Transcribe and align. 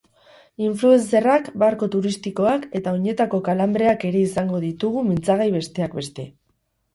Influencer-ak, 0.67 1.51
barku 1.63 1.89
turistikoak 1.95 2.65
eta 2.79 2.95
oinetako 3.01 3.41
kalanbreak 3.49 4.07
ere 4.11 4.25
izango 4.31 4.63
ditugu 4.65 5.05
mintzagai 5.11 5.49
besteak 5.59 5.97
beste. 6.01 6.27